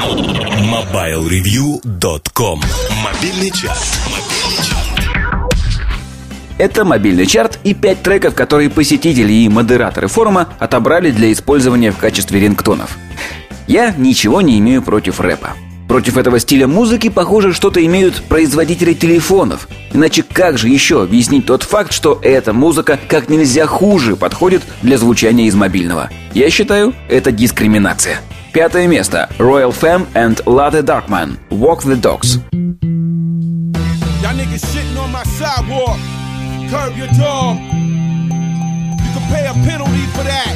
MobileReview.com 0.00 2.62
Мобильный 3.04 3.50
час. 3.50 4.00
Это 6.56 6.86
мобильный 6.86 7.26
чарт 7.26 7.58
и 7.64 7.74
пять 7.74 8.02
треков, 8.02 8.34
которые 8.34 8.70
посетители 8.70 9.30
и 9.30 9.46
модераторы 9.50 10.08
форума 10.08 10.48
отобрали 10.58 11.10
для 11.10 11.30
использования 11.30 11.92
в 11.92 11.98
качестве 11.98 12.40
рингтонов. 12.40 12.96
Я 13.66 13.94
ничего 13.94 14.40
не 14.40 14.58
имею 14.58 14.80
против 14.80 15.20
рэпа. 15.20 15.50
Против 15.86 16.16
этого 16.16 16.40
стиля 16.40 16.66
музыки, 16.66 17.10
похоже, 17.10 17.52
что-то 17.52 17.84
имеют 17.84 18.22
производители 18.22 18.94
телефонов. 18.94 19.68
Иначе 19.92 20.22
как 20.22 20.56
же 20.56 20.70
еще 20.70 21.02
объяснить 21.02 21.44
тот 21.44 21.62
факт, 21.62 21.92
что 21.92 22.18
эта 22.22 22.54
музыка 22.54 22.98
как 23.06 23.28
нельзя 23.28 23.66
хуже 23.66 24.16
подходит 24.16 24.62
для 24.80 24.96
звучания 24.96 25.44
из 25.44 25.54
мобильного? 25.54 26.08
Я 26.32 26.48
считаю, 26.48 26.94
это 27.10 27.32
дискриминация. 27.32 28.22
Пятое 28.53 28.87
место. 28.87 29.29
Royal 29.37 29.71
Fam 29.71 30.07
and 30.15 30.39
Latte 30.45 30.81
Darkman. 30.81 31.37
Walk 31.49 31.83
the 31.83 31.95
Dogs. 31.95 32.39
Y'all 34.21 34.33
niggas 34.33 34.63
shitting 34.71 34.97
on 34.97 35.11
my 35.11 35.23
sidewalk. 35.23 35.99
Curb 36.69 36.95
your 36.97 37.07
dog. 37.19 37.57
You 37.57 39.09
can 39.13 39.25
pay 39.29 39.45
a 39.45 39.53
penalty 39.67 40.05
for 40.15 40.23
that. 40.23 40.55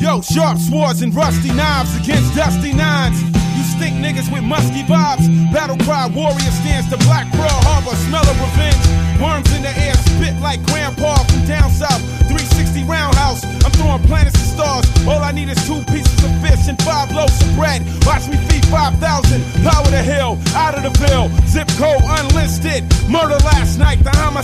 Yo, 0.00 0.20
sharp 0.22 0.58
swords 0.58 1.02
and 1.02 1.14
rusty 1.14 1.52
knives 1.52 1.96
against 1.96 2.34
dusty 2.34 2.72
nines. 2.72 3.22
You 3.56 3.62
stink 3.62 3.96
niggas 3.96 4.32
with 4.32 4.42
musky 4.42 4.82
vibes. 4.82 5.26
Battle 5.52 5.76
cry 5.84 6.08
warrior 6.08 6.52
stands 6.60 6.88
to 6.90 6.96
Black 7.06 7.30
Pearl 7.32 7.60
Harbor. 7.68 7.96
Smell 7.96 8.26
of 8.28 8.36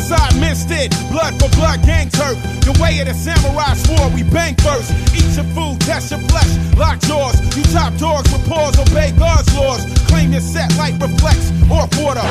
homicide 0.05 0.39
missed 0.39 0.71
it. 0.71 0.91
Blood 1.11 1.33
for 1.39 1.49
blood. 1.57 1.81
Gang 1.85 2.09
turf. 2.09 2.37
The 2.61 2.77
way 2.81 2.99
of 2.99 3.07
the 3.07 3.13
samurai 3.13 3.73
swore. 3.75 4.09
We 4.13 4.23
bang 4.23 4.55
first. 4.55 4.91
Eat 5.15 5.35
your 5.35 5.45
food. 5.55 5.79
Test 5.81 6.11
your 6.11 6.19
flesh. 6.29 6.51
Lock 6.77 6.99
jaws. 7.01 7.35
You 7.55 7.63
top 7.73 7.93
dogs 7.97 8.31
with 8.31 8.47
paws. 8.47 8.77
Obey 8.79 9.11
God's 9.17 9.53
laws. 9.55 9.81
Claim 10.07 10.31
your 10.31 10.41
set 10.41 10.75
light 10.77 10.95
reflects. 11.01 11.51
Off 11.69 11.89
water. 12.01 12.25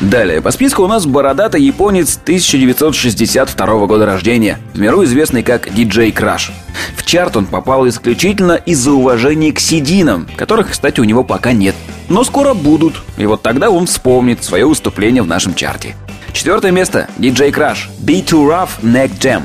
Далее 0.00 0.42
по 0.42 0.50
списку 0.50 0.82
у 0.82 0.88
нас 0.88 1.06
бородатый 1.06 1.62
японец 1.62 2.18
1962 2.22 3.86
года 3.86 4.04
рождения, 4.04 4.58
в 4.74 4.78
миру 4.78 5.02
известный 5.04 5.42
как 5.42 5.72
диджей 5.72 6.12
Краш. 6.12 6.52
В 6.94 7.06
чарт 7.06 7.34
он 7.38 7.46
попал 7.46 7.88
исключительно 7.88 8.52
из-за 8.52 8.92
уважения 8.92 9.52
к 9.52 9.58
сединам, 9.58 10.28
которых, 10.36 10.72
кстати, 10.72 11.00
у 11.00 11.04
него 11.04 11.24
пока 11.24 11.52
нет. 11.52 11.74
Но 12.10 12.24
скоро 12.24 12.52
будут, 12.52 13.00
и 13.16 13.24
вот 13.24 13.40
тогда 13.40 13.70
он 13.70 13.86
вспомнит 13.86 14.44
свое 14.44 14.66
выступление 14.66 15.22
в 15.22 15.26
нашем 15.26 15.54
чарте. 15.54 15.96
Четвертое 16.36 16.70
место. 16.70 17.08
Диджей 17.16 17.50
Краш. 17.50 17.88
Be 17.98 18.22
Too 18.22 18.46
Rough 18.46 18.82
Neck 18.82 19.10
Jam. 19.18 19.44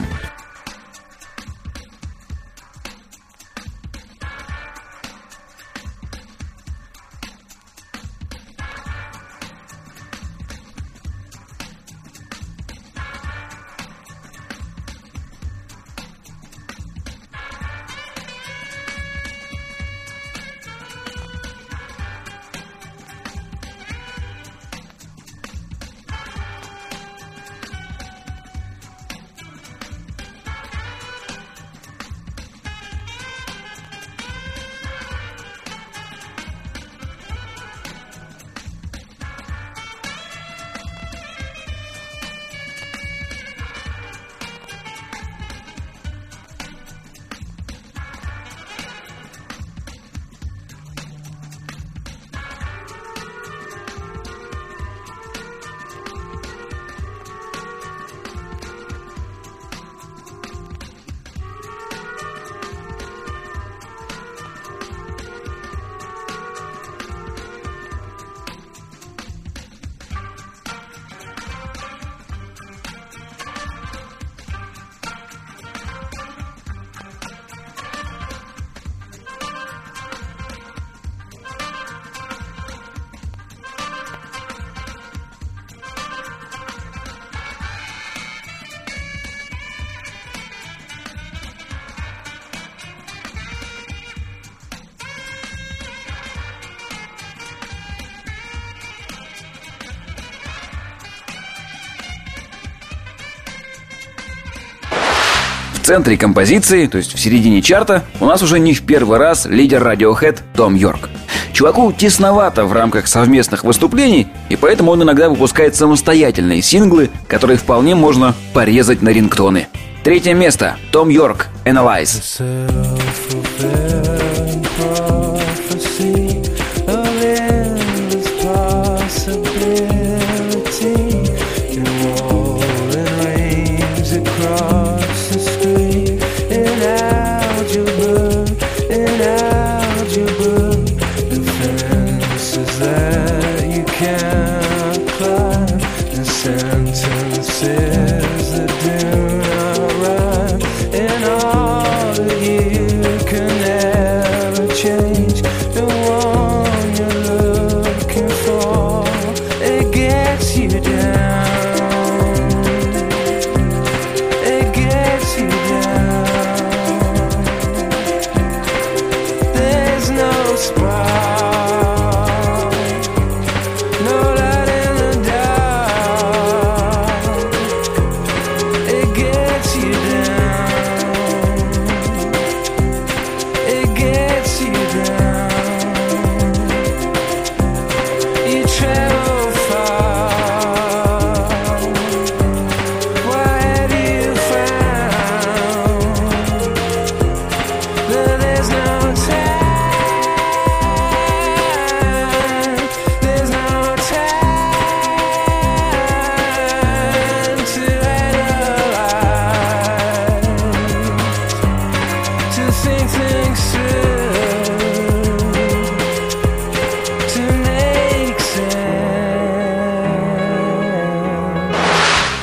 Центре 105.91 106.15
композиции, 106.15 106.87
то 106.87 106.97
есть 106.97 107.13
в 107.13 107.19
середине 107.19 107.61
чарта, 107.61 108.05
у 108.21 108.25
нас 108.25 108.41
уже 108.41 108.59
не 108.59 108.73
в 108.73 108.81
первый 108.83 109.17
раз 109.17 109.45
лидер 109.45 109.85
Radiohead 109.85 110.39
Том 110.55 110.73
Йорк. 110.73 111.09
Чуваку 111.51 111.91
тесновато 111.91 112.63
в 112.63 112.71
рамках 112.71 113.09
совместных 113.09 113.65
выступлений, 113.65 114.27
и 114.47 114.55
поэтому 114.55 114.91
он 114.91 115.03
иногда 115.03 115.27
выпускает 115.27 115.75
самостоятельные 115.75 116.61
синглы, 116.61 117.09
которые 117.27 117.57
вполне 117.57 117.93
можно 117.93 118.33
порезать 118.53 119.01
на 119.01 119.09
рингтоны. 119.09 119.67
Третье 120.01 120.33
место. 120.33 120.77
Том 120.93 121.09
Йорк. 121.09 121.47
Analyze. 121.65 122.41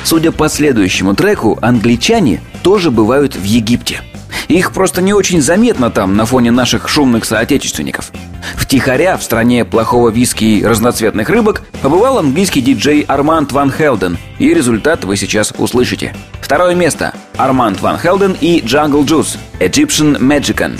Судя 0.09 0.31
по 0.31 0.49
следующему 0.49 1.13
треку, 1.13 1.59
англичане 1.61 2.41
тоже 2.63 2.89
бывают 2.89 3.35
в 3.35 3.43
Египте. 3.43 4.01
Их 4.47 4.71
просто 4.71 5.03
не 5.03 5.13
очень 5.13 5.39
заметно 5.39 5.91
там 5.91 6.17
на 6.17 6.25
фоне 6.25 6.49
наших 6.49 6.89
шумных 6.89 7.25
соотечественников. 7.25 8.11
Втихаря 8.55 9.17
в 9.17 9.23
стране 9.23 9.65
плохого 9.65 10.09
виски 10.09 10.45
и 10.45 10.65
разноцветных 10.65 11.29
рыбок 11.29 11.61
побывал 11.83 12.17
английский 12.17 12.61
диджей 12.61 13.01
Арманд 13.01 13.51
Ван 13.51 13.71
Хелден, 13.71 14.17
и 14.39 14.51
результат 14.51 15.03
вы 15.03 15.15
сейчас 15.15 15.53
услышите. 15.55 16.15
Второе 16.41 16.73
место. 16.73 17.13
Арманд 17.37 17.79
Ван 17.79 17.99
Хелден 17.99 18.35
и 18.41 18.61
Jungle 18.61 19.05
Juice 19.05 19.37
Egyptian 19.59 20.17
Magican. 20.17 20.79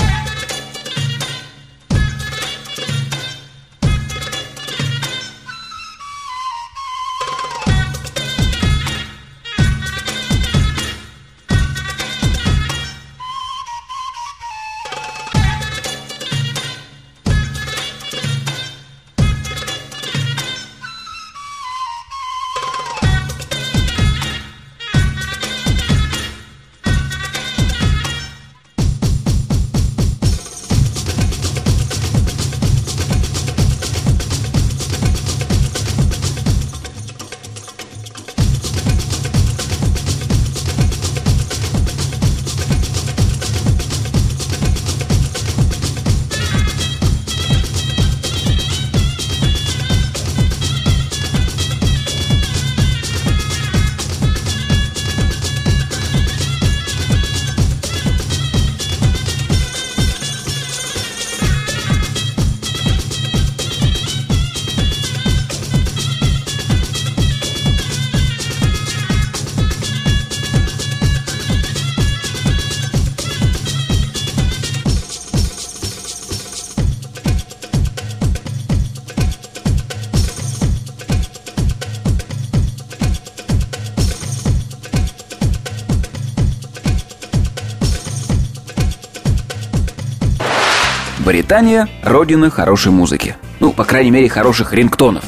Британия– 91.29 91.87
родина 92.03 92.49
хорошей 92.49 92.91
музыки. 92.91 93.35
Ну, 93.59 93.71
по 93.71 93.83
крайней 93.83 94.09
мере, 94.09 94.27
хороших 94.29 94.73
рингтонов. 94.73 95.23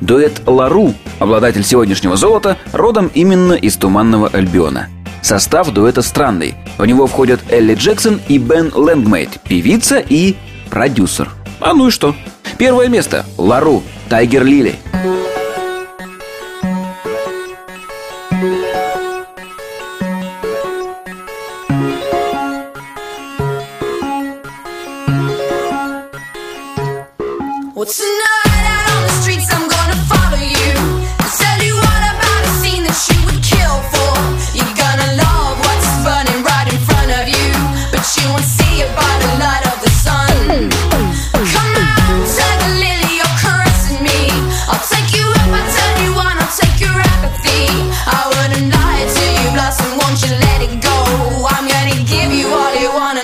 Дуэт 0.00 0.40
Лару, 0.46 0.94
обладатель 1.18 1.62
сегодняшнего 1.62 2.16
золота, 2.16 2.56
родом 2.72 3.10
именно 3.12 3.52
из 3.52 3.76
Туманного 3.76 4.30
Альбиона. 4.32 4.88
Состав 5.20 5.70
дуэта 5.70 6.00
странный. 6.00 6.54
В 6.78 6.86
него 6.86 7.06
входят 7.06 7.40
Элли 7.50 7.74
Джексон 7.74 8.18
и 8.28 8.38
Бен 8.38 8.72
Лэнгмейт, 8.74 9.42
певица 9.42 9.98
и 9.98 10.36
продюсер. 10.70 11.28
А 11.60 11.74
ну 11.74 11.88
и 11.88 11.90
что? 11.90 12.16
Первое 12.56 12.88
место– 12.88 13.26
Лару, 13.36 13.82
Тайгер 14.08 14.44
Лили. 14.44 14.76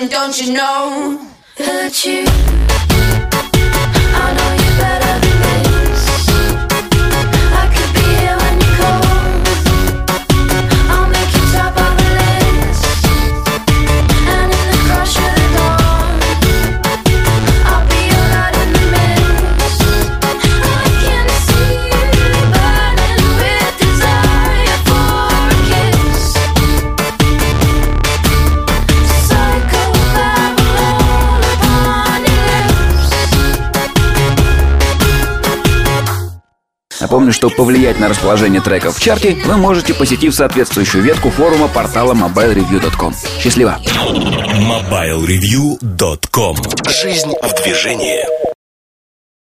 don't 0.07 0.39
you 0.39 0.53
know? 0.53 1.27
That 1.57 2.05
you. 2.05 2.88
Напомню, 37.09 37.33
что 37.33 37.49
повлиять 37.49 37.99
на 37.99 38.07
расположение 38.07 38.61
треков 38.61 38.95
в 38.95 39.01
чарте 39.01 39.35
вы 39.43 39.57
можете, 39.57 39.95
посетив 39.95 40.35
соответствующую 40.35 41.03
ветку 41.03 41.31
форума 41.31 41.67
портала 41.67 42.13
mobilereview.com. 42.13 43.15
Счастливо! 43.39 43.79
MobileReview.com 43.81 46.55
Жизнь 46.87 47.33
в 47.41 47.63
движении 47.63 48.48